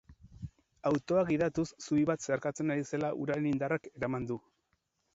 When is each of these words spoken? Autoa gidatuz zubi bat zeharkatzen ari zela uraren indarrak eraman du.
Autoa 0.91 1.25
gidatuz 1.27 1.67
zubi 1.87 2.07
bat 2.13 2.27
zeharkatzen 2.27 2.75
ari 2.77 2.89
zela 2.95 3.15
uraren 3.27 3.49
indarrak 3.55 3.91
eraman 3.97 4.31
du. 4.35 4.43